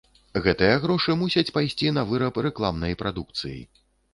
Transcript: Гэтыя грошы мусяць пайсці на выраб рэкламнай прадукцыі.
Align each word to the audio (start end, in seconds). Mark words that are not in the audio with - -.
Гэтыя 0.45 0.77
грошы 0.85 1.17
мусяць 1.19 1.53
пайсці 1.57 1.91
на 1.99 2.07
выраб 2.13 2.41
рэкламнай 2.49 2.99
прадукцыі. 3.03 3.61